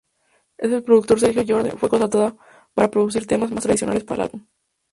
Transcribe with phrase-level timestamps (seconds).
[0.57, 2.35] El productor Sergio George fue contratado
[2.73, 4.47] para producir temas más tradicionales para el álbum.